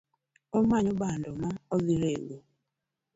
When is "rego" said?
2.03-2.37